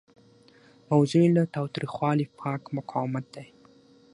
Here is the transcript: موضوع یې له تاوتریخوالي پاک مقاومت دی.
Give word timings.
موضوع 0.89 1.21
یې 1.23 1.29
له 1.35 1.43
تاوتریخوالي 1.55 2.25
پاک 2.39 2.61
مقاومت 2.75 3.25
دی. 3.35 3.47